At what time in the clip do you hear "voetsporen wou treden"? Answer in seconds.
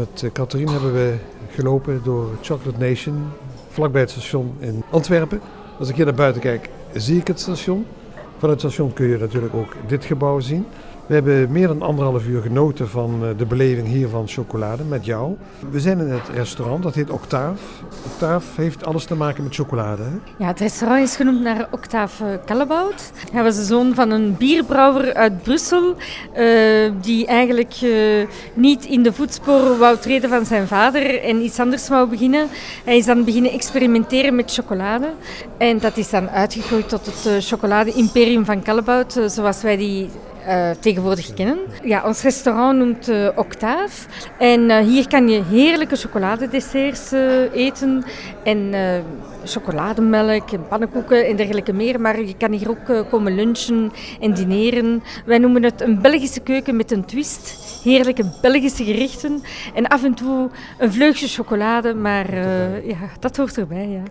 29.12-30.30